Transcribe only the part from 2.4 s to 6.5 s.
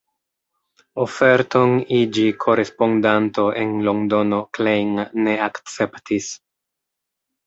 korespondanto en Londono Klein ne akceptis.